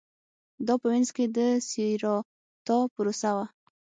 [0.65, 1.37] دا په وینز کې د
[1.69, 3.45] سېراتا پروسه وه